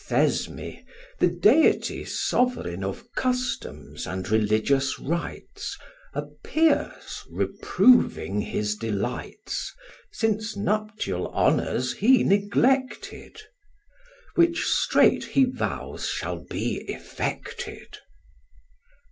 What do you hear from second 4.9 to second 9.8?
rites, Appears, reproving his delights,